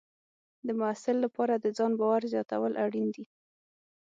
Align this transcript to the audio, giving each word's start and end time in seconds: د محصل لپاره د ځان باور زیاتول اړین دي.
د 0.65 0.67
محصل 0.79 1.15
لپاره 1.25 1.53
د 1.57 1.65
ځان 1.77 1.91
باور 1.99 2.21
زیاتول 2.33 2.73
اړین 2.85 3.07
دي. 3.15 3.25